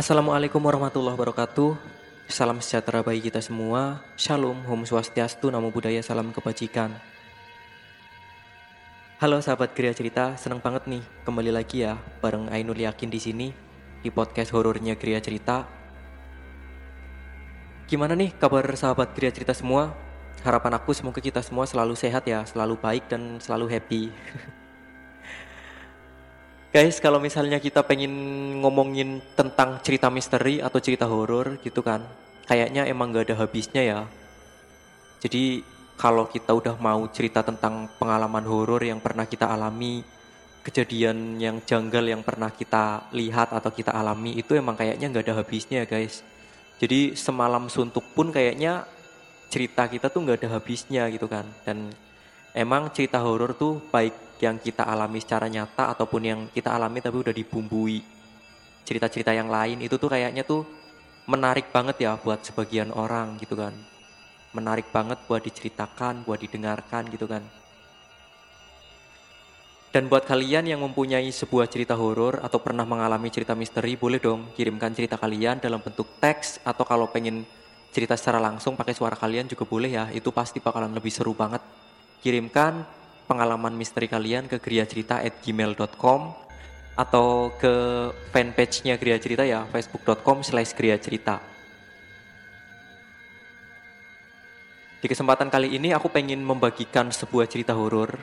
Assalamualaikum 0.00 0.64
warahmatullahi 0.64 1.12
wabarakatuh. 1.12 1.76
Salam 2.24 2.64
sejahtera 2.64 3.04
bagi 3.04 3.20
kita 3.20 3.44
semua. 3.44 4.00
Shalom, 4.16 4.56
Om 4.64 4.88
Swastiastu, 4.88 5.52
Namo 5.52 5.68
Buddhaya, 5.68 6.00
Salam 6.00 6.32
Kebajikan. 6.32 6.96
Halo 9.20 9.44
sahabat 9.44 9.76
Geria 9.76 9.92
Cerita, 9.92 10.40
senang 10.40 10.56
banget 10.64 10.88
nih 10.88 11.04
kembali 11.28 11.52
lagi 11.52 11.84
ya 11.84 12.00
bareng 12.24 12.48
Ainul 12.48 12.80
Yakin 12.80 13.12
di 13.12 13.20
sini 13.20 13.52
di 14.00 14.08
podcast 14.08 14.56
horornya 14.56 14.96
Geria 14.96 15.20
Cerita. 15.20 15.68
Gimana 17.84 18.16
nih 18.16 18.32
kabar 18.40 18.64
sahabat 18.72 19.12
Geria 19.12 19.36
Cerita 19.36 19.52
semua? 19.52 19.92
Harapan 20.40 20.80
aku 20.80 20.96
semoga 20.96 21.20
kita 21.20 21.44
semua 21.44 21.68
selalu 21.68 21.92
sehat 21.92 22.24
ya, 22.24 22.40
selalu 22.48 22.80
baik 22.80 23.04
dan 23.12 23.36
selalu 23.36 23.68
happy. 23.68 24.08
Guys, 26.70 27.02
kalau 27.02 27.18
misalnya 27.18 27.58
kita 27.58 27.82
pengen 27.82 28.14
ngomongin 28.62 29.18
tentang 29.34 29.82
cerita 29.82 30.06
misteri 30.06 30.62
atau 30.62 30.78
cerita 30.78 31.02
horor 31.10 31.58
gitu 31.66 31.82
kan, 31.82 31.98
kayaknya 32.46 32.86
emang 32.86 33.10
gak 33.10 33.26
ada 33.26 33.42
habisnya 33.42 33.82
ya. 33.82 34.00
Jadi 35.18 35.66
kalau 35.98 36.30
kita 36.30 36.54
udah 36.54 36.78
mau 36.78 37.10
cerita 37.10 37.42
tentang 37.42 37.90
pengalaman 37.98 38.46
horor 38.46 38.86
yang 38.86 39.02
pernah 39.02 39.26
kita 39.26 39.50
alami, 39.50 40.06
kejadian 40.62 41.42
yang 41.42 41.58
janggal 41.58 42.06
yang 42.06 42.22
pernah 42.22 42.54
kita 42.54 43.10
lihat 43.18 43.50
atau 43.50 43.74
kita 43.74 43.90
alami 43.90 44.38
itu 44.38 44.54
emang 44.54 44.78
kayaknya 44.78 45.10
gak 45.10 45.26
ada 45.26 45.42
habisnya 45.42 45.82
guys. 45.90 46.22
Jadi 46.78 47.18
semalam 47.18 47.66
suntuk 47.66 48.14
pun 48.14 48.30
kayaknya 48.30 48.86
cerita 49.50 49.90
kita 49.90 50.06
tuh 50.06 50.22
gak 50.22 50.46
ada 50.46 50.54
habisnya 50.54 51.10
gitu 51.10 51.26
kan. 51.26 51.50
Dan 51.66 51.90
emang 52.54 52.94
cerita 52.94 53.18
horor 53.18 53.58
tuh 53.58 53.82
baik 53.90 54.29
yang 54.40 54.56
kita 54.56 54.88
alami 54.88 55.20
secara 55.20 55.46
nyata 55.46 55.92
ataupun 55.92 56.22
yang 56.24 56.40
kita 56.48 56.72
alami 56.72 57.04
tapi 57.04 57.16
udah 57.20 57.34
dibumbui. 57.36 58.00
Cerita-cerita 58.82 59.36
yang 59.36 59.52
lain 59.52 59.84
itu 59.84 60.00
tuh 60.00 60.08
kayaknya 60.08 60.42
tuh 60.42 60.64
menarik 61.28 61.68
banget 61.70 62.02
ya 62.02 62.16
buat 62.16 62.42
sebagian 62.42 62.90
orang 62.90 63.36
gitu 63.38 63.54
kan. 63.54 63.76
Menarik 64.56 64.88
banget 64.90 65.20
buat 65.28 65.44
diceritakan 65.44 66.26
buat 66.26 66.40
didengarkan 66.40 67.06
gitu 67.12 67.28
kan. 67.28 67.44
Dan 69.90 70.06
buat 70.06 70.22
kalian 70.22 70.70
yang 70.70 70.80
mempunyai 70.86 71.26
sebuah 71.34 71.66
cerita 71.66 71.98
horor 71.98 72.38
atau 72.46 72.62
pernah 72.62 72.86
mengalami 72.86 73.26
cerita 73.26 73.58
misteri 73.58 73.98
boleh 73.98 74.22
dong 74.22 74.54
kirimkan 74.54 74.94
cerita 74.94 75.18
kalian 75.18 75.58
dalam 75.58 75.82
bentuk 75.82 76.06
teks 76.22 76.62
atau 76.62 76.86
kalau 76.86 77.10
pengen 77.10 77.42
cerita 77.90 78.14
secara 78.14 78.38
langsung 78.38 78.78
pakai 78.78 78.94
suara 78.94 79.18
kalian 79.18 79.50
juga 79.50 79.66
boleh 79.66 79.90
ya. 79.90 80.06
Itu 80.14 80.30
pasti 80.30 80.62
bakalan 80.62 80.94
lebih 80.94 81.10
seru 81.10 81.34
banget. 81.34 81.58
Kirimkan 82.22 82.86
pengalaman 83.30 83.78
misteri 83.78 84.10
kalian 84.10 84.50
ke 84.50 84.58
griacerita@gmail.com 84.58 86.20
atau 86.98 87.54
ke 87.54 87.74
fanpage-nya 88.34 88.98
Gria 88.98 89.22
Cerita 89.22 89.46
ya, 89.46 89.62
facebook.com 89.70 90.42
slash 90.42 90.74
Gria 90.74 90.98
Cerita. 90.98 91.38
Di 95.00 95.06
kesempatan 95.08 95.48
kali 95.48 95.78
ini 95.78 95.94
aku 95.96 96.12
pengen 96.12 96.44
membagikan 96.44 97.08
sebuah 97.08 97.48
cerita 97.48 97.72
horor 97.72 98.20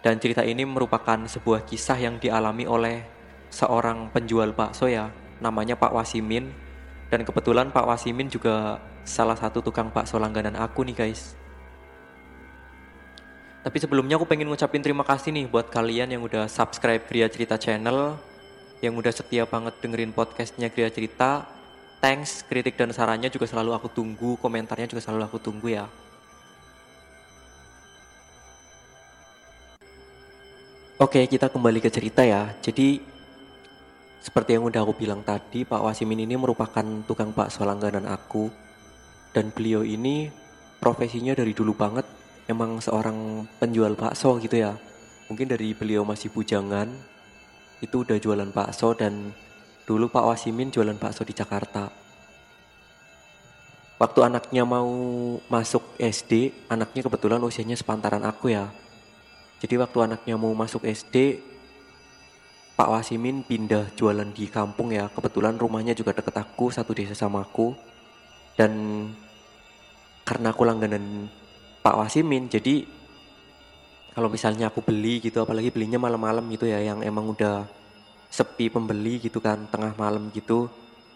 dan 0.00 0.16
cerita 0.16 0.40
ini 0.40 0.64
merupakan 0.64 1.28
sebuah 1.28 1.68
kisah 1.68 2.00
yang 2.00 2.16
dialami 2.16 2.64
oleh 2.64 3.04
seorang 3.52 4.08
penjual 4.08 4.56
bakso 4.56 4.88
ya, 4.88 5.12
namanya 5.44 5.76
Pak 5.76 5.92
Wasimin 5.92 6.48
dan 7.12 7.20
kebetulan 7.26 7.68
Pak 7.68 7.84
Wasimin 7.84 8.32
juga 8.32 8.80
salah 9.04 9.36
satu 9.36 9.60
tukang 9.60 9.92
bakso 9.92 10.16
langganan 10.16 10.56
aku 10.56 10.88
nih 10.88 10.96
guys. 10.96 11.36
Tapi 13.60 13.76
sebelumnya 13.76 14.16
aku 14.16 14.24
pengen 14.24 14.48
ngucapin 14.48 14.80
terima 14.80 15.04
kasih 15.04 15.36
nih 15.36 15.44
buat 15.44 15.68
kalian 15.68 16.08
yang 16.16 16.24
udah 16.24 16.48
subscribe 16.48 17.04
Gria 17.04 17.28
Cerita 17.28 17.60
Channel, 17.60 18.16
yang 18.80 18.96
udah 18.96 19.12
setia 19.12 19.44
banget 19.44 19.76
dengerin 19.84 20.16
podcastnya 20.16 20.72
Gria 20.72 20.88
Cerita. 20.88 21.44
Thanks, 22.00 22.40
kritik 22.48 22.80
dan 22.80 22.88
sarannya 22.96 23.28
juga 23.28 23.44
selalu 23.44 23.76
aku 23.76 23.92
tunggu, 23.92 24.40
komentarnya 24.40 24.88
juga 24.88 25.04
selalu 25.04 25.28
aku 25.28 25.36
tunggu 25.36 25.68
ya. 25.68 25.84
Oke, 30.96 31.28
kita 31.28 31.52
kembali 31.52 31.84
ke 31.84 31.92
cerita 31.92 32.24
ya. 32.24 32.56
Jadi, 32.64 33.04
seperti 34.24 34.56
yang 34.56 34.64
udah 34.64 34.80
aku 34.80 34.96
bilang 34.96 35.20
tadi, 35.20 35.68
Pak 35.68 35.84
Wasimin 35.84 36.24
ini 36.24 36.40
merupakan 36.40 36.84
tukang 37.04 37.36
bakso 37.36 37.68
langganan 37.68 38.08
aku. 38.08 38.48
Dan 39.36 39.52
beliau 39.52 39.84
ini 39.84 40.32
profesinya 40.80 41.36
dari 41.36 41.52
dulu 41.52 41.76
banget 41.76 42.19
emang 42.50 42.82
seorang 42.82 43.46
penjual 43.62 43.94
bakso 43.94 44.34
gitu 44.42 44.58
ya. 44.58 44.74
Mungkin 45.30 45.46
dari 45.46 45.70
beliau 45.70 46.02
masih 46.02 46.34
bujangan 46.34 46.90
itu 47.78 48.02
udah 48.02 48.18
jualan 48.18 48.50
bakso 48.50 48.92
dan 48.98 49.30
dulu 49.86 50.10
Pak 50.10 50.26
Wasimin 50.26 50.74
jualan 50.74 50.98
bakso 50.98 51.22
di 51.22 51.30
Jakarta. 51.30 51.88
Waktu 54.00 54.20
anaknya 54.26 54.66
mau 54.66 54.90
masuk 55.46 55.94
SD 56.00 56.66
anaknya 56.66 57.06
kebetulan 57.06 57.38
usianya 57.40 57.78
sepantaran 57.78 58.26
aku 58.26 58.50
ya. 58.50 58.66
Jadi 59.60 59.76
waktu 59.78 59.98
anaknya 60.10 60.34
mau 60.40 60.50
masuk 60.56 60.82
SD 60.88 61.46
Pak 62.80 62.88
Wasimin 62.88 63.44
pindah 63.44 63.92
jualan 63.92 64.24
di 64.32 64.48
kampung 64.48 64.88
ya. 64.90 65.12
Kebetulan 65.12 65.60
rumahnya 65.60 65.92
juga 65.92 66.16
deket 66.16 66.32
aku 66.32 66.72
satu 66.72 66.96
desa 66.96 67.12
sama 67.12 67.44
aku. 67.44 67.76
Dan 68.56 68.72
karena 70.24 70.52
aku 70.52 70.64
langganan 70.64 71.28
Pak 71.80 71.96
Wasimin 71.96 72.52
jadi 72.52 72.84
kalau 74.12 74.28
misalnya 74.28 74.68
aku 74.68 74.84
beli 74.84 75.22
gitu 75.24 75.40
apalagi 75.40 75.72
belinya 75.72 75.96
malam-malam 75.96 76.44
gitu 76.52 76.68
ya 76.68 76.82
yang 76.82 77.00
emang 77.00 77.32
udah 77.32 77.64
sepi 78.30 78.70
pembeli 78.70 79.18
gitu 79.18 79.40
kan 79.40 79.66
tengah 79.72 79.96
malam 79.96 80.28
gitu 80.30 80.70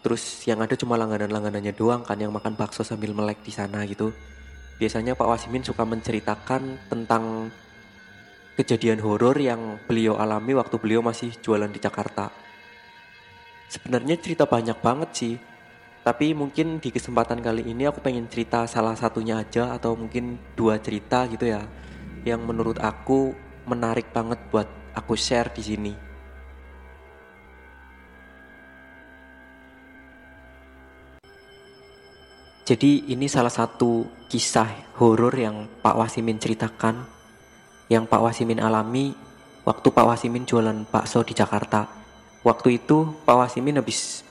terus 0.05 0.45
yang 0.45 0.61
ada 0.61 0.77
cuma 0.77 1.01
langganan-langganannya 1.01 1.73
doang 1.73 2.05
kan 2.05 2.21
yang 2.21 2.29
makan 2.29 2.53
bakso 2.61 2.85
sambil 2.85 3.17
melek 3.17 3.41
di 3.41 3.49
sana 3.49 3.89
gitu. 3.89 4.13
Biasanya 4.77 5.17
Pak 5.17 5.25
Wasimin 5.25 5.65
suka 5.65 5.89
menceritakan 5.89 6.93
tentang 6.93 7.49
kejadian 8.53 9.01
horor 9.01 9.33
yang 9.41 9.81
beliau 9.89 10.21
alami 10.21 10.53
waktu 10.53 10.77
beliau 10.77 11.01
masih 11.01 11.33
jualan 11.41 11.73
di 11.73 11.81
Jakarta. 11.81 12.29
Sebenarnya 13.73 14.21
cerita 14.21 14.45
banyak 14.45 14.77
banget 14.85 15.11
sih 15.17 15.35
tapi 16.05 16.37
mungkin 16.37 16.85
di 16.85 16.93
kesempatan 16.93 17.41
kali 17.41 17.65
ini 17.65 17.89
aku 17.89 18.05
pengen 18.05 18.29
cerita 18.29 18.69
salah 18.69 18.93
satunya 18.93 19.41
aja 19.41 19.73
atau 19.73 19.97
mungkin 19.97 20.37
dua 20.53 20.77
cerita 20.77 21.25
gitu 21.33 21.49
ya 21.49 21.65
yang 22.29 22.45
menurut 22.45 22.77
aku 22.77 23.33
menarik 23.65 24.13
banget 24.13 24.37
buat 24.53 24.69
aku 24.93 25.17
share 25.17 25.49
di 25.57 25.65
sini. 25.65 25.93
Jadi 32.65 33.13
ini 33.13 33.29
salah 33.29 33.53
satu 33.53 34.09
kisah 34.29 34.97
horor 34.97 35.37
yang 35.37 35.69
Pak 35.85 36.01
Wasimin 36.01 36.41
ceritakan 36.41 37.05
yang 37.93 38.09
Pak 38.09 38.25
Wasimin 38.25 38.57
alami 38.57 39.13
waktu 39.69 39.93
Pak 39.93 40.05
Wasimin 40.09 40.49
jualan 40.49 40.89
bakso 40.89 41.21
di 41.25 41.37
Jakarta. 41.37 41.85
Waktu 42.41 42.81
itu 42.81 43.21
Pak 43.29 43.37
Wasimin 43.37 43.85
habis 43.85 44.24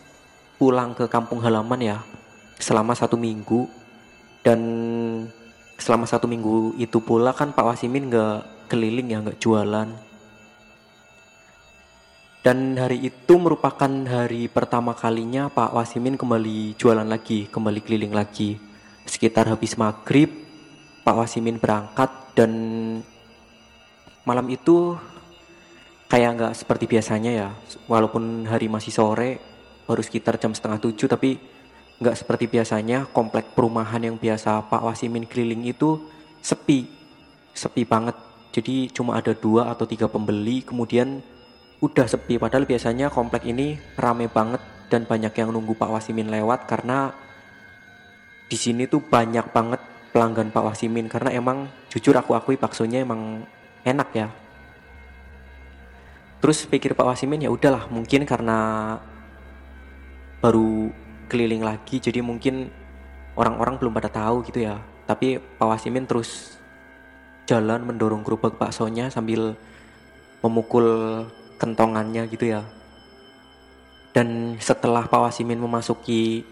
pulang 0.63 0.95
ke 0.95 1.11
kampung 1.11 1.43
halaman 1.43 1.75
ya 1.83 1.97
selama 2.55 2.95
satu 2.95 3.19
minggu. 3.19 3.67
Dan 4.39 4.59
selama 5.75 6.07
satu 6.07 6.23
minggu 6.23 6.79
itu 6.79 7.03
pula 7.03 7.35
kan 7.35 7.51
Pak 7.51 7.75
Wasimin 7.75 8.07
nggak 8.07 8.71
keliling 8.71 9.11
ya 9.11 9.19
nggak 9.19 9.43
jualan. 9.43 9.91
Dan 12.43 12.79
hari 12.79 13.03
itu 13.03 13.33
merupakan 13.35 13.91
hari 14.07 14.47
pertama 14.47 14.95
kalinya 14.95 15.51
Pak 15.51 15.75
Wasimin 15.75 16.15
kembali 16.15 16.79
jualan 16.79 17.07
lagi 17.07 17.51
kembali 17.51 17.79
keliling 17.83 18.15
lagi. 18.15 18.55
Sekitar 19.03 19.51
habis 19.51 19.75
maghrib 19.75 20.31
Pak 21.03 21.15
Wasimin 21.19 21.59
berangkat 21.59 22.07
dan 22.39 22.51
malam 24.23 24.47
itu 24.47 24.95
kayak 26.07 26.31
nggak 26.39 26.53
seperti 26.55 26.87
biasanya 26.87 27.31
ya 27.31 27.49
walaupun 27.91 28.47
hari 28.47 28.71
masih 28.71 28.95
sore 28.95 29.52
baru 29.83 30.01
sekitar 30.03 30.39
jam 30.39 30.55
setengah 30.55 30.79
tujuh 30.79 31.07
tapi 31.07 31.39
nggak 31.99 32.15
seperti 32.19 32.51
biasanya. 32.51 33.07
Komplek 33.11 33.55
perumahan 33.55 34.03
yang 34.03 34.19
biasa 34.19 34.67
Pak 34.67 34.83
Wasimin 34.83 35.27
keliling 35.27 35.63
itu 35.63 36.03
sepi. 36.43 36.87
Sepi 37.55 37.87
banget. 37.87 38.15
Jadi 38.53 38.91
cuma 38.93 39.17
ada 39.17 39.33
dua 39.33 39.73
atau 39.73 39.87
tiga 39.87 40.05
pembeli 40.11 40.61
kemudian 40.61 41.23
udah 41.79 42.05
sepi. 42.05 42.37
Padahal 42.37 42.67
biasanya 42.67 43.09
komplek 43.09 43.49
ini 43.49 43.79
rame 43.97 44.29
banget 44.29 44.61
dan 44.91 45.07
banyak 45.09 45.33
yang 45.33 45.49
nunggu 45.49 45.73
Pak 45.73 45.89
Wasimin 45.89 46.29
lewat 46.29 46.69
karena 46.69 47.15
di 48.51 48.57
sini 48.59 48.85
tuh 48.85 49.01
banyak 49.01 49.49
banget 49.49 49.81
pelanggan 50.13 50.53
Pak 50.53 50.63
Wasimin. 50.69 51.09
Karena 51.09 51.33
emang 51.33 51.71
jujur 51.89 52.13
aku 52.13 52.37
akui 52.37 52.59
baksonya 52.59 53.01
emang 53.01 53.47
enak 53.83 54.09
ya. 54.13 54.27
Terus 56.43 56.67
pikir 56.67 56.91
Pak 56.91 57.07
Wasimin 57.07 57.47
ya 57.47 57.49
udahlah 57.49 57.87
mungkin 57.87 58.27
karena 58.27 58.99
baru 60.43 60.91
keliling 61.31 61.63
lagi 61.63 62.03
jadi 62.03 62.19
mungkin 62.19 62.67
orang-orang 63.39 63.79
belum 63.79 63.95
pada 63.95 64.11
tahu 64.11 64.43
gitu 64.43 64.67
ya 64.67 64.83
tapi 65.07 65.39
Pak 65.39 65.63
Wasimin 65.63 66.03
terus 66.03 66.59
jalan 67.47 67.87
mendorong 67.87 68.27
gerobak 68.27 68.59
baksonya 68.59 69.07
sambil 69.07 69.55
memukul 70.43 71.23
kentongannya 71.55 72.27
gitu 72.27 72.59
ya 72.59 72.67
Dan 74.13 74.61
setelah 74.61 75.09
Pak 75.09 75.25
Wasimin 75.25 75.57
memasuki 75.57 76.45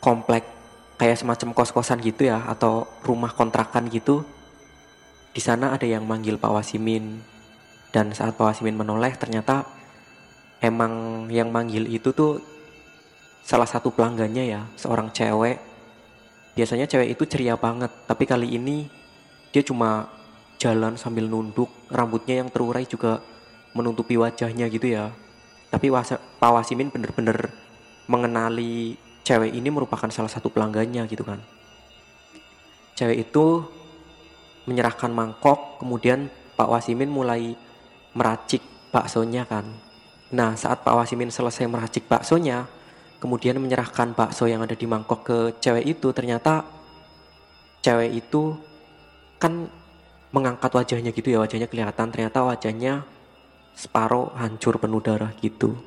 komplek 0.00 0.48
kayak 0.96 1.20
semacam 1.20 1.52
kos-kosan 1.52 2.00
gitu 2.00 2.32
ya 2.32 2.48
atau 2.48 2.88
rumah 3.04 3.28
kontrakan 3.36 3.92
gitu, 3.92 4.24
di 5.36 5.40
sana 5.44 5.76
ada 5.76 5.84
yang 5.84 6.08
manggil 6.08 6.40
Pak 6.40 6.48
Wasimin. 6.48 7.20
Dan 7.92 8.16
saat 8.16 8.40
Pak 8.40 8.56
Wasimin 8.56 8.80
menoleh 8.80 9.12
ternyata 9.20 9.68
emang 10.64 11.28
yang 11.28 11.52
manggil 11.52 11.84
itu 11.92 12.08
tuh 12.16 12.40
salah 13.42 13.66
satu 13.66 13.90
pelanggannya 13.90 14.44
ya, 14.48 14.62
seorang 14.78 15.10
cewek. 15.10 15.58
Biasanya 16.56 16.86
cewek 16.88 17.12
itu 17.18 17.24
ceria 17.28 17.58
banget, 17.58 17.90
tapi 18.06 18.24
kali 18.24 18.54
ini 18.56 18.86
dia 19.52 19.60
cuma 19.60 20.08
jalan 20.56 20.96
sambil 20.96 21.26
nunduk, 21.26 21.68
rambutnya 21.90 22.40
yang 22.40 22.48
terurai 22.48 22.86
juga 22.86 23.20
menutupi 23.74 24.16
wajahnya 24.16 24.70
gitu 24.70 24.88
ya. 24.88 25.10
Tapi 25.72 25.88
Pak 25.88 26.50
Wasimin 26.52 26.92
bener-bener 26.92 27.50
mengenali 28.04 29.00
cewek 29.24 29.54
ini 29.54 29.72
merupakan 29.72 30.10
salah 30.12 30.28
satu 30.28 30.52
pelanggannya 30.52 31.08
gitu 31.08 31.24
kan. 31.24 31.40
Cewek 32.92 33.24
itu 33.32 33.64
menyerahkan 34.68 35.08
mangkok, 35.08 35.80
kemudian 35.80 36.28
Pak 36.54 36.68
Wasimin 36.68 37.08
mulai 37.08 37.56
meracik 38.12 38.60
baksonya 38.92 39.48
kan. 39.48 39.64
Nah 40.36 40.52
saat 40.54 40.84
Pak 40.84 40.92
Wasimin 40.92 41.32
selesai 41.32 41.64
meracik 41.64 42.04
baksonya, 42.04 42.68
kemudian 43.22 43.62
menyerahkan 43.62 44.18
bakso 44.18 44.50
yang 44.50 44.66
ada 44.66 44.74
di 44.74 44.82
mangkok 44.90 45.22
ke 45.22 45.38
cewek 45.62 45.86
itu, 45.86 46.10
ternyata 46.10 46.66
cewek 47.78 48.10
itu 48.10 48.58
kan 49.38 49.70
mengangkat 50.34 50.74
wajahnya 50.74 51.14
gitu 51.14 51.30
ya, 51.30 51.38
wajahnya 51.38 51.70
kelihatan, 51.70 52.10
ternyata 52.10 52.42
wajahnya 52.42 53.06
separuh 53.78 54.34
hancur 54.34 54.82
penuh 54.82 54.98
darah 54.98 55.30
gitu. 55.38 55.78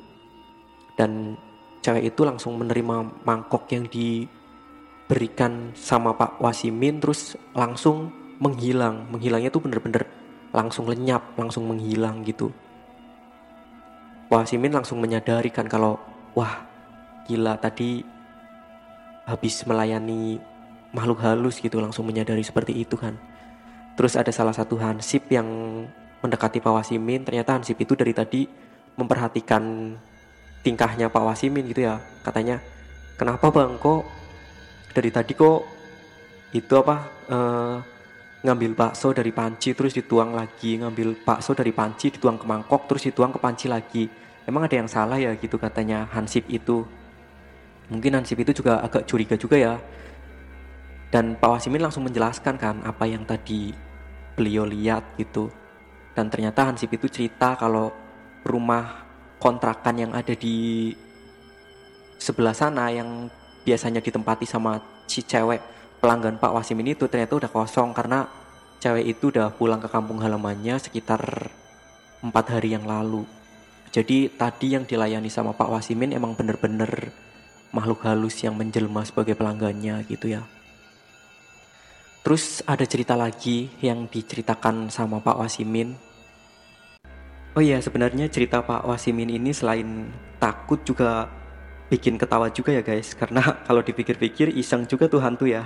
Dan 0.96 1.36
cewek 1.84 2.08
itu 2.16 2.24
langsung 2.24 2.56
menerima 2.56 3.22
mangkok 3.22 3.68
yang 3.68 3.84
diberikan 3.86 5.76
sama 5.76 6.16
Pak 6.16 6.40
Wasimin 6.40 6.98
terus 6.98 7.36
langsung 7.52 8.10
menghilang. 8.40 9.12
Menghilangnya 9.12 9.52
tuh 9.52 9.60
bener-bener 9.60 10.08
langsung 10.56 10.88
lenyap 10.88 11.36
langsung 11.36 11.68
menghilang 11.68 12.24
gitu. 12.24 12.48
Wasimin 14.26 14.74
langsung 14.74 14.98
menyadari 14.98 15.52
kan 15.54 15.70
kalau 15.70 16.00
wah 16.34 16.66
gila 17.26 17.58
tadi 17.58 18.06
habis 19.26 19.66
melayani 19.66 20.38
makhluk 20.94 21.20
halus 21.26 21.58
gitu 21.58 21.82
langsung 21.82 22.06
menyadari 22.06 22.46
seperti 22.46 22.72
itu 22.72 22.94
kan. 22.94 23.18
Terus 23.98 24.14
ada 24.14 24.30
salah 24.30 24.54
satu 24.54 24.78
hansip 24.78 25.26
yang 25.32 25.48
mendekati 26.20 26.62
Pak 26.62 26.72
Wasimin. 26.72 27.24
Ternyata 27.24 27.56
Hansip 27.56 27.76
itu 27.80 27.96
dari 27.96 28.12
tadi 28.12 28.44
memperhatikan 28.96 29.94
tingkahnya 30.60 31.12
Pak 31.12 31.24
Wasimin 31.24 31.68
gitu 31.68 31.84
ya. 31.84 32.00
Katanya 32.24 32.60
kenapa 33.16 33.48
bang? 33.52 33.76
Kok 33.80 34.02
dari 34.92 35.10
tadi 35.12 35.32
kok 35.36 35.60
itu 36.54 36.72
apa 36.76 36.96
uh, 37.28 37.76
ngambil 38.46 38.72
bakso 38.78 39.10
dari 39.10 39.34
panci 39.34 39.74
terus 39.74 39.92
dituang 39.92 40.32
lagi 40.32 40.78
ngambil 40.78 41.26
bakso 41.26 41.52
dari 41.52 41.74
panci 41.74 42.14
dituang 42.14 42.38
ke 42.38 42.46
mangkok 42.46 42.86
terus 42.88 43.04
dituang 43.08 43.32
ke 43.32 43.38
panci 43.40 43.66
lagi. 43.68 44.04
Emang 44.46 44.62
ada 44.62 44.78
yang 44.78 44.86
salah 44.86 45.18
ya? 45.18 45.34
gitu 45.34 45.58
katanya 45.58 46.06
Hansip 46.14 46.46
itu 46.46 46.86
mungkin 47.92 48.18
Hansip 48.18 48.38
itu 48.42 48.62
juga 48.62 48.82
agak 48.82 49.06
curiga 49.06 49.38
juga 49.38 49.56
ya 49.56 49.74
dan 51.10 51.38
Pak 51.38 51.50
Wasimin 51.58 51.82
langsung 51.82 52.02
menjelaskan 52.04 52.58
kan 52.58 52.82
apa 52.82 53.06
yang 53.06 53.22
tadi 53.22 53.70
beliau 54.34 54.66
lihat 54.66 55.16
gitu 55.16 55.48
dan 56.16 56.28
ternyata 56.28 56.66
Hansip 56.66 56.90
itu 56.92 57.06
cerita 57.06 57.54
kalau 57.54 57.94
rumah 58.42 59.06
kontrakan 59.38 59.96
yang 60.08 60.12
ada 60.16 60.32
di 60.32 60.90
sebelah 62.16 62.56
sana 62.56 62.88
yang 62.90 63.28
biasanya 63.66 64.00
ditempati 64.00 64.48
sama 64.48 64.80
si 65.06 65.22
cewek 65.22 65.60
pelanggan 66.00 66.38
Pak 66.38 66.52
Wasimin 66.54 66.94
itu 66.94 67.06
ternyata 67.10 67.36
udah 67.36 67.50
kosong 67.50 67.92
karena 67.92 68.26
cewek 68.80 69.16
itu 69.16 69.34
udah 69.34 69.52
pulang 69.54 69.80
ke 69.80 69.88
kampung 69.88 70.20
halamannya 70.20 70.76
sekitar 70.78 71.50
empat 72.22 72.58
hari 72.58 72.76
yang 72.76 72.84
lalu. 72.84 73.24
Jadi 73.90 74.28
tadi 74.34 74.76
yang 74.76 74.84
dilayani 74.84 75.32
sama 75.32 75.56
Pak 75.56 75.72
Wasimin 75.72 76.12
emang 76.12 76.36
bener-bener 76.36 77.10
makhluk 77.76 78.08
halus 78.08 78.40
yang 78.40 78.56
menjelma 78.56 79.04
sebagai 79.04 79.36
pelanggannya 79.36 80.00
gitu 80.08 80.32
ya. 80.32 80.42
Terus 82.24 82.64
ada 82.64 82.88
cerita 82.88 83.12
lagi 83.14 83.68
yang 83.84 84.08
diceritakan 84.08 84.88
sama 84.88 85.20
Pak 85.20 85.36
Wasimin 85.44 86.06
Oh 87.56 87.64
iya, 87.64 87.80
sebenarnya 87.80 88.28
cerita 88.28 88.60
Pak 88.60 88.84
Wasimin 88.84 89.32
ini 89.32 89.48
selain 89.48 90.12
takut 90.36 90.76
juga 90.84 91.24
bikin 91.88 92.20
ketawa 92.20 92.52
juga 92.52 92.68
ya 92.68 92.84
guys. 92.84 93.16
Karena 93.16 93.40
kalau 93.66 93.80
dipikir-pikir 93.80 94.52
iseng 94.52 94.84
juga 94.84 95.08
tuh 95.08 95.24
hantu 95.24 95.48
ya. 95.48 95.64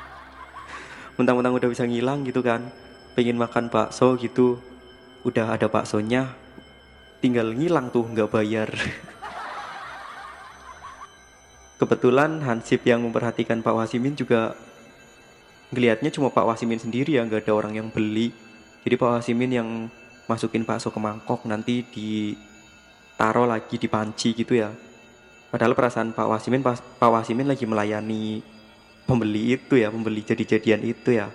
Mentang-mentang 1.20 1.52
udah 1.60 1.68
bisa 1.68 1.84
ngilang 1.84 2.24
gitu 2.24 2.40
kan. 2.40 2.72
Pengen 3.12 3.36
makan 3.36 3.68
bakso 3.68 4.16
gitu. 4.16 4.56
Udah 5.20 5.52
ada 5.52 5.68
baksonya. 5.68 6.32
Tinggal 7.20 7.52
ngilang 7.52 7.92
tuh 7.92 8.08
nggak 8.08 8.32
bayar. 8.32 8.72
Kebetulan 11.80 12.44
Hansip 12.44 12.84
yang 12.84 13.00
memperhatikan 13.00 13.64
Pak 13.64 13.72
Wasimin 13.72 14.12
juga 14.12 14.52
ngelihatnya 15.72 16.12
cuma 16.12 16.28
Pak 16.28 16.44
Wasimin 16.44 16.76
sendiri 16.76 17.16
ya, 17.16 17.24
nggak 17.24 17.48
ada 17.48 17.56
orang 17.56 17.72
yang 17.72 17.88
beli. 17.88 18.36
Jadi 18.84 19.00
Pak 19.00 19.08
Wasimin 19.16 19.48
yang 19.48 19.68
masukin 20.28 20.68
bakso 20.68 20.92
ke 20.92 21.00
mangkok 21.00 21.48
nanti 21.48 21.80
ditaruh 21.88 23.48
lagi 23.48 23.80
di 23.80 23.88
panci 23.88 24.36
gitu 24.36 24.60
ya. 24.60 24.68
Padahal 25.48 25.72
perasaan 25.72 26.12
Pak 26.12 26.28
Wasimin 26.28 26.60
Pak, 26.60 27.00
Pak 27.00 27.10
Wasimin 27.10 27.48
lagi 27.48 27.64
melayani 27.64 28.44
pembeli 29.08 29.56
itu 29.56 29.80
ya 29.80 29.88
pembeli 29.88 30.20
jadi-jadian 30.20 30.84
itu 30.84 31.16
ya. 31.16 31.32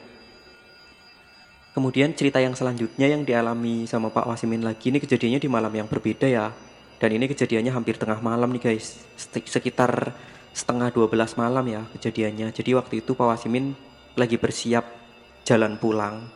Kemudian 1.74 2.14
cerita 2.14 2.38
yang 2.38 2.54
selanjutnya 2.54 3.10
yang 3.10 3.26
dialami 3.26 3.90
sama 3.90 4.14
Pak 4.14 4.30
Wasimin 4.30 4.62
lagi 4.62 4.94
ini 4.94 5.02
kejadiannya 5.02 5.42
di 5.42 5.50
malam 5.50 5.74
yang 5.74 5.90
berbeda 5.90 6.30
ya 6.30 6.54
dan 6.96 7.10
ini 7.12 7.28
kejadiannya 7.28 7.76
hampir 7.76 8.00
tengah 8.00 8.20
malam 8.24 8.52
nih 8.56 8.72
guys. 8.72 9.04
Sekitar 9.20 10.16
setengah 10.56 10.92
12 10.96 11.36
malam 11.36 11.66
ya 11.68 11.84
kejadiannya. 11.92 12.56
Jadi 12.56 12.72
waktu 12.72 13.04
itu 13.04 13.12
Pak 13.12 13.28
Wasimin 13.28 13.76
lagi 14.16 14.40
bersiap 14.40 14.88
jalan 15.44 15.76
pulang. 15.76 16.32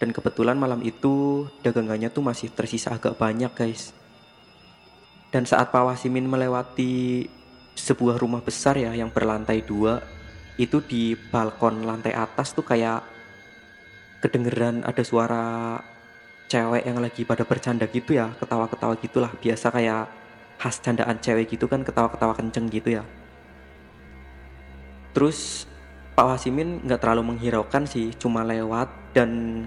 Dan 0.00 0.16
kebetulan 0.16 0.56
malam 0.56 0.80
itu 0.80 1.44
dagangannya 1.60 2.08
tuh 2.08 2.24
masih 2.24 2.48
tersisa 2.48 2.96
agak 2.96 3.20
banyak 3.20 3.52
guys. 3.52 3.92
Dan 5.28 5.44
saat 5.44 5.68
Pak 5.68 5.84
Wasimin 5.84 6.24
melewati 6.24 7.28
sebuah 7.76 8.16
rumah 8.16 8.40
besar 8.40 8.80
ya 8.80 8.96
yang 8.96 9.12
berlantai 9.12 9.60
dua, 9.60 10.00
itu 10.56 10.80
di 10.80 11.12
balkon 11.12 11.84
lantai 11.84 12.16
atas 12.16 12.56
tuh 12.56 12.64
kayak 12.64 13.04
kedengeran 14.24 14.84
ada 14.84 15.00
suara 15.04 15.76
cewek 16.50 16.82
yang 16.82 16.98
lagi 16.98 17.22
pada 17.22 17.46
bercanda 17.46 17.86
gitu 17.86 18.18
ya, 18.18 18.34
ketawa-ketawa 18.42 18.98
gitulah. 18.98 19.30
Biasa 19.38 19.70
kayak 19.70 20.10
khas 20.58 20.82
candaan 20.82 21.22
cewek 21.22 21.54
gitu 21.54 21.70
kan 21.70 21.86
ketawa-ketawa 21.86 22.34
kenceng 22.34 22.66
gitu 22.66 22.98
ya. 22.98 23.06
Terus 25.14 25.70
Pak 26.18 26.26
Wasimin 26.26 26.82
nggak 26.82 27.00
terlalu 27.00 27.32
menghiraukan 27.32 27.86
sih, 27.86 28.10
cuma 28.18 28.42
lewat 28.42 28.90
dan 29.14 29.64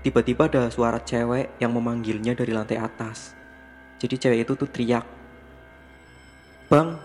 tiba-tiba 0.00 0.48
ada 0.48 0.72
suara 0.72 0.98
cewek 0.98 1.60
yang 1.60 1.70
memanggilnya 1.76 2.32
dari 2.32 2.50
lantai 2.50 2.80
atas. 2.80 3.36
Jadi 4.00 4.18
cewek 4.18 4.48
itu 4.48 4.52
tuh 4.58 4.66
teriak, 4.66 5.06
Bang, 6.66 6.96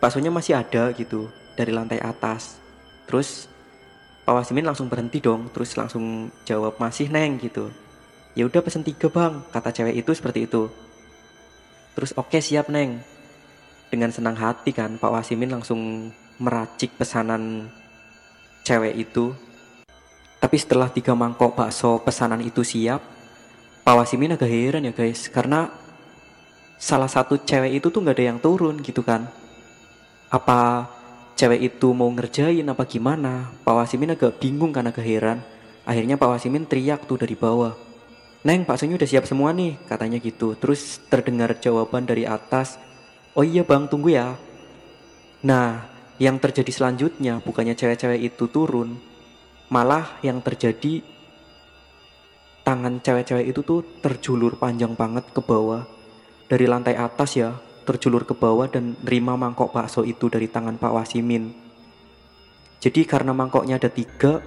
baksonya 0.00 0.32
masih 0.32 0.56
ada 0.56 0.90
gitu 0.96 1.28
dari 1.52 1.70
lantai 1.70 2.00
atas. 2.00 2.56
Terus 3.04 3.46
Pak 4.24 4.32
Wasimin 4.32 4.64
langsung 4.64 4.88
berhenti 4.88 5.20
dong, 5.20 5.52
terus 5.52 5.76
langsung 5.76 6.32
jawab 6.48 6.80
masih 6.80 7.12
neng 7.12 7.36
gitu. 7.36 7.68
Ya 8.38 8.46
udah 8.46 8.62
pesen 8.62 8.86
tiga 8.86 9.10
bang, 9.10 9.42
kata 9.50 9.74
cewek 9.74 10.00
itu 10.00 10.10
seperti 10.14 10.46
itu. 10.46 10.70
Terus 11.98 12.14
oke 12.14 12.30
okay, 12.30 12.40
siap 12.40 12.70
neng. 12.70 13.02
Dengan 13.90 14.14
senang 14.14 14.38
hati 14.38 14.70
kan 14.70 14.98
Pak 15.02 15.10
Wasimin 15.10 15.50
langsung 15.50 16.14
meracik 16.38 16.94
pesanan 16.94 17.66
cewek 18.62 18.94
itu 18.94 19.34
tapi 20.40 20.56
setelah 20.56 20.88
tiga 20.88 21.12
mangkok 21.12 21.52
bakso 21.52 22.00
pesanan 22.00 22.40
itu 22.40 22.64
siap, 22.64 23.04
Pak 23.84 23.92
Wasimin 23.92 24.40
agak 24.40 24.48
heran 24.48 24.88
ya 24.88 24.92
guys, 24.96 25.28
karena 25.28 25.68
salah 26.80 27.12
satu 27.12 27.36
cewek 27.44 27.76
itu 27.76 27.92
tuh 27.92 28.00
nggak 28.00 28.16
ada 28.16 28.24
yang 28.24 28.40
turun 28.40 28.80
gitu 28.80 29.04
kan. 29.04 29.28
Apa 30.32 30.88
cewek 31.36 31.60
itu 31.76 31.92
mau 31.92 32.08
ngerjain 32.08 32.64
apa 32.64 32.88
gimana? 32.88 33.52
Pak 33.60 33.84
Wasimin 33.84 34.16
agak 34.16 34.40
bingung 34.40 34.72
karena 34.72 34.88
agak 34.88 35.04
heran. 35.04 35.44
Akhirnya 35.84 36.16
Pak 36.16 36.40
Wasimin 36.40 36.64
teriak 36.64 37.04
tuh 37.04 37.20
dari 37.20 37.36
bawah. 37.36 37.76
Neng, 38.40 38.64
baksonya 38.64 38.96
udah 38.96 39.08
siap 39.08 39.28
semua 39.28 39.52
nih, 39.52 39.76
katanya 39.84 40.16
gitu. 40.16 40.56
Terus 40.56 41.02
terdengar 41.12 41.52
jawaban 41.60 42.08
dari 42.08 42.24
atas, 42.24 42.80
oh 43.36 43.44
iya 43.44 43.60
bang, 43.66 43.84
tunggu 43.84 44.16
ya. 44.16 44.40
Nah, 45.44 45.84
yang 46.16 46.40
terjadi 46.40 46.72
selanjutnya 46.72 47.44
bukannya 47.44 47.76
cewek-cewek 47.76 48.20
itu 48.32 48.48
turun, 48.48 48.96
malah 49.68 50.08
yang 50.24 50.40
terjadi 50.40 51.04
tangan 52.64 53.00
cewek-cewek 53.00 53.46
itu 53.48 53.60
tuh 53.60 53.80
terjulur 54.00 54.56
panjang 54.56 54.92
banget 54.92 55.24
ke 55.32 55.40
bawah 55.40 55.84
dari 56.46 56.68
lantai 56.68 56.94
atas 56.94 57.40
ya 57.40 57.56
terjulur 57.88 58.22
ke 58.22 58.36
bawah 58.36 58.70
dan 58.70 58.94
nerima 59.02 59.34
mangkok 59.34 59.74
bakso 59.74 60.06
itu 60.06 60.30
dari 60.30 60.46
tangan 60.46 60.78
Pak 60.78 60.92
Wasimin. 60.94 61.50
Jadi 62.80 63.02
karena 63.04 63.34
mangkoknya 63.34 63.76
ada 63.82 63.90
tiga, 63.90 64.38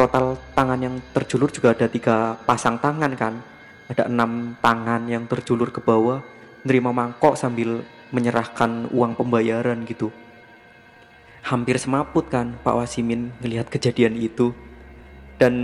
total 0.00 0.40
tangan 0.56 0.80
yang 0.80 0.96
terjulur 1.12 1.52
juga 1.52 1.76
ada 1.76 1.84
tiga 1.84 2.40
pasang 2.48 2.80
tangan 2.80 3.12
kan. 3.12 3.44
Ada 3.92 4.08
enam 4.08 4.56
tangan 4.64 5.04
yang 5.04 5.28
terjulur 5.28 5.68
ke 5.68 5.84
bawah, 5.84 6.24
nerima 6.64 6.88
mangkok 6.88 7.36
sambil 7.36 7.84
menyerahkan 8.08 8.88
uang 8.96 9.20
pembayaran 9.20 9.84
gitu. 9.84 10.08
Hampir 11.44 11.76
semaput 11.76 12.32
kan 12.32 12.56
Pak 12.64 12.80
Wasimin 12.80 13.36
ngelihat 13.44 13.68
kejadian 13.68 14.16
itu. 14.16 14.56
Dan 15.36 15.54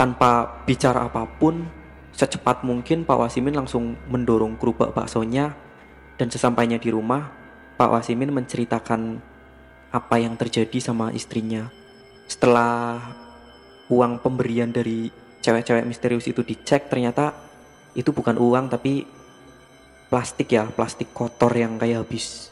tanpa 0.00 0.64
bicara 0.64 1.08
apa 1.08 1.28
pun, 1.28 1.68
Secepat 2.14 2.62
mungkin 2.62 3.02
Pak 3.02 3.26
Wasimin 3.26 3.58
langsung 3.58 3.98
mendorong 4.06 4.54
kerupuk 4.54 4.94
baksonya 4.94 5.50
dan 6.14 6.30
sesampainya 6.30 6.78
di 6.78 6.94
rumah, 6.94 7.34
Pak 7.74 7.90
Wasimin 7.90 8.30
menceritakan 8.30 9.18
apa 9.90 10.14
yang 10.22 10.38
terjadi 10.38 10.78
sama 10.78 11.10
istrinya. 11.10 11.74
Setelah 12.30 13.02
uang 13.92 14.20
pemberian 14.20 14.72
dari 14.72 15.08
cewek-cewek 15.44 15.84
misterius 15.84 16.24
itu 16.28 16.40
dicek, 16.40 16.88
ternyata 16.88 17.36
itu 17.92 18.10
bukan 18.10 18.40
uang 18.40 18.72
tapi 18.72 19.04
plastik 20.08 20.54
ya, 20.54 20.68
plastik 20.70 21.12
kotor 21.12 21.52
yang 21.52 21.76
kayak 21.76 22.06
habis 22.06 22.48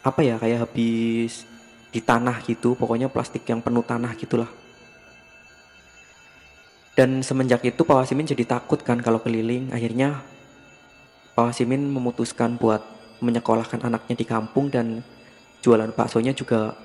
apa 0.00 0.24
ya, 0.24 0.40
kayak 0.40 0.64
habis 0.64 1.44
di 1.92 2.00
tanah 2.00 2.40
gitu, 2.46 2.72
pokoknya 2.78 3.12
plastik 3.12 3.44
yang 3.44 3.60
penuh 3.60 3.84
tanah 3.84 4.16
gitulah. 4.16 4.48
Dan 6.96 7.24
semenjak 7.24 7.64
itu 7.64 7.80
Pak 7.80 8.04
Wasimin 8.04 8.28
jadi 8.28 8.44
takut 8.44 8.80
kan 8.84 9.00
kalau 9.00 9.24
keliling. 9.24 9.72
Akhirnya 9.72 10.20
Pak 11.32 11.48
Wasimin 11.48 11.88
memutuskan 11.88 12.60
buat 12.60 12.84
menyekolahkan 13.24 13.80
anaknya 13.80 14.20
di 14.20 14.26
kampung 14.28 14.68
dan 14.68 15.00
jualan 15.64 15.92
baksonya 15.96 16.36
juga 16.36 16.76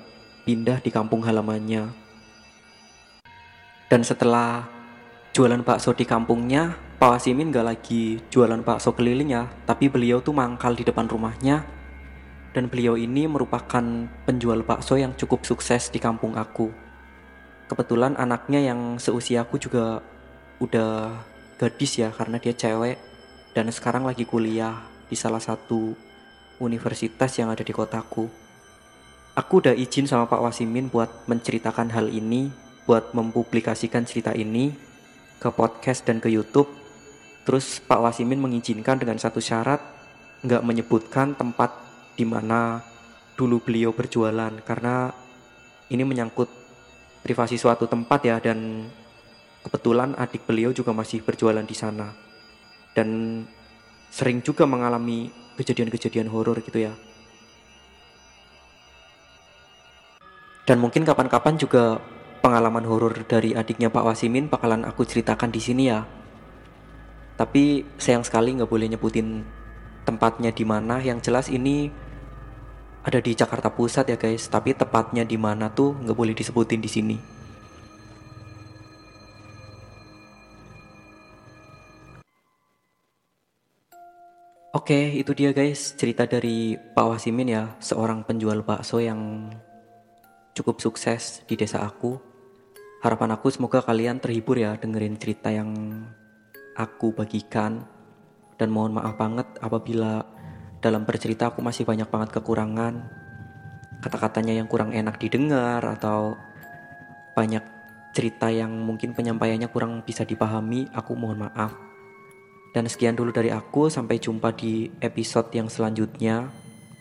pindah 0.48 0.80
di 0.80 0.88
kampung 0.88 1.20
halamannya. 1.20 2.05
Dan 3.86 4.02
setelah 4.02 4.66
jualan 5.30 5.62
bakso 5.62 5.94
di 5.94 6.02
kampungnya, 6.02 6.74
Pak 6.96 7.20
Wasimin 7.20 7.52
gak 7.52 7.66
lagi 7.66 8.18
jualan 8.32 8.64
bakso 8.66 8.96
keliling 8.96 9.30
ya, 9.30 9.46
tapi 9.68 9.86
beliau 9.86 10.18
tuh 10.24 10.34
mangkal 10.34 10.74
di 10.74 10.82
depan 10.82 11.06
rumahnya. 11.06 11.62
Dan 12.50 12.72
beliau 12.72 12.96
ini 12.96 13.28
merupakan 13.28 13.84
penjual 14.24 14.64
bakso 14.64 14.96
yang 14.96 15.12
cukup 15.12 15.44
sukses 15.44 15.92
di 15.92 16.00
kampung 16.00 16.40
aku 16.40 16.86
kebetulan 17.66 18.14
anaknya 18.14 18.62
yang 18.62 18.98
seusiaku 18.98 19.58
juga 19.58 20.00
udah 20.62 21.18
gadis 21.58 21.98
ya 21.98 22.14
karena 22.14 22.38
dia 22.38 22.54
cewek 22.54 22.96
dan 23.52 23.68
sekarang 23.74 24.06
lagi 24.06 24.22
kuliah 24.22 24.86
di 25.10 25.18
salah 25.18 25.42
satu 25.42 25.94
universitas 26.62 27.36
yang 27.36 27.52
ada 27.52 27.66
di 27.66 27.74
kotaku. 27.74 28.30
Aku 29.36 29.60
udah 29.60 29.76
izin 29.76 30.08
sama 30.08 30.24
Pak 30.24 30.40
Wasimin 30.40 30.88
buat 30.88 31.28
menceritakan 31.28 31.92
hal 31.92 32.08
ini, 32.08 32.48
buat 32.86 33.12
mempublikasikan 33.12 34.06
cerita 34.06 34.30
ini 34.32 34.70
ke 35.42 35.48
podcast 35.52 36.06
dan 36.06 36.22
ke 36.22 36.30
YouTube. 36.30 36.70
Terus 37.42 37.82
Pak 37.82 38.00
Wasimin 38.00 38.38
mengizinkan 38.38 38.98
dengan 38.98 39.18
satu 39.18 39.42
syarat, 39.42 39.82
nggak 40.46 40.62
menyebutkan 40.62 41.34
tempat 41.34 41.74
di 42.14 42.24
mana 42.24 42.80
dulu 43.36 43.60
beliau 43.60 43.92
berjualan 43.92 44.50
karena 44.64 45.12
ini 45.92 46.02
menyangkut 46.02 46.48
privasi 47.20 47.60
suatu 47.60 47.84
tempat 47.84 48.24
ya 48.24 48.40
dan 48.40 48.88
kebetulan 49.60 50.16
adik 50.16 50.48
beliau 50.48 50.72
juga 50.72 50.96
masih 50.96 51.20
berjualan 51.20 51.62
di 51.62 51.76
sana 51.76 52.14
dan 52.96 53.42
sering 54.08 54.40
juga 54.40 54.64
mengalami 54.64 55.28
kejadian-kejadian 55.60 56.32
horor 56.32 56.62
gitu 56.64 56.88
ya. 56.88 56.94
Dan 60.66 60.82
mungkin 60.82 61.06
kapan-kapan 61.06 61.54
juga 61.60 62.00
pengalaman 62.46 62.86
horor 62.86 63.26
dari 63.26 63.58
adiknya 63.58 63.90
Pak 63.90 64.06
Wasimin 64.06 64.46
bakalan 64.46 64.86
aku 64.86 65.02
ceritakan 65.02 65.50
di 65.50 65.58
sini 65.58 65.90
ya. 65.90 66.06
Tapi 67.34 67.82
sayang 67.98 68.22
sekali 68.22 68.54
nggak 68.54 68.70
boleh 68.70 68.86
nyebutin 68.86 69.42
tempatnya 70.06 70.54
di 70.54 70.62
mana. 70.62 71.02
Yang 71.02 71.26
jelas 71.26 71.50
ini 71.50 71.90
ada 73.02 73.18
di 73.18 73.34
Jakarta 73.34 73.74
Pusat 73.74 74.14
ya 74.14 74.18
guys, 74.22 74.46
tapi 74.46 74.78
tepatnya 74.78 75.26
di 75.26 75.34
mana 75.34 75.74
tuh 75.74 75.98
nggak 75.98 76.14
boleh 76.14 76.38
disebutin 76.38 76.78
di 76.78 76.86
sini. 76.86 77.18
Oke, 84.70 85.18
itu 85.18 85.34
dia 85.34 85.50
guys 85.50 85.98
cerita 85.98 86.30
dari 86.30 86.78
Pak 86.78 87.06
Wasimin 87.10 87.50
ya, 87.50 87.74
seorang 87.82 88.22
penjual 88.22 88.62
bakso 88.62 89.02
yang 89.02 89.50
cukup 90.54 90.78
sukses 90.78 91.42
di 91.50 91.58
desa 91.58 91.82
aku. 91.82 92.35
Harapan 93.06 93.38
aku 93.38 93.54
semoga 93.54 93.86
kalian 93.86 94.18
terhibur 94.18 94.58
ya 94.58 94.74
dengerin 94.74 95.14
cerita 95.14 95.54
yang 95.54 95.70
aku 96.74 97.14
bagikan. 97.14 97.86
Dan 98.58 98.74
mohon 98.74 98.98
maaf 98.98 99.14
banget 99.14 99.46
apabila 99.62 100.26
dalam 100.82 101.06
bercerita 101.06 101.54
aku 101.54 101.62
masih 101.62 101.86
banyak 101.86 102.10
banget 102.10 102.34
kekurangan. 102.34 103.06
Kata-katanya 104.02 104.58
yang 104.58 104.66
kurang 104.66 104.90
enak 104.90 105.22
didengar 105.22 105.86
atau 105.86 106.34
banyak 107.38 107.62
cerita 108.10 108.50
yang 108.50 108.74
mungkin 108.74 109.14
penyampaiannya 109.14 109.70
kurang 109.70 110.02
bisa 110.02 110.26
dipahami 110.26 110.90
aku 110.90 111.14
mohon 111.14 111.46
maaf. 111.46 111.78
Dan 112.74 112.90
sekian 112.90 113.14
dulu 113.14 113.30
dari 113.30 113.54
aku 113.54 113.86
sampai 113.86 114.18
jumpa 114.18 114.50
di 114.58 114.90
episode 114.98 115.54
yang 115.54 115.70
selanjutnya. 115.70 116.50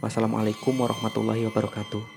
Wassalamualaikum 0.05 0.77
warahmatullahi 0.77 1.49
wabarakatuh 1.49 2.14